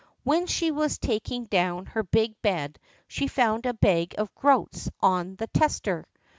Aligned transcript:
When 0.23 0.47
she 0.47 0.71
was 0.71 0.97
taking 0.97 1.45
down 1.45 1.85
her 1.85 2.01
big 2.01 2.41
bed 2.41 2.79
she 3.07 3.27
found 3.27 3.67
a 3.67 3.75
bag 3.75 4.15
of 4.17 4.33
groats 4.33 4.89
on 4.99 5.35
the 5.35 5.45
tester. 5.45 6.07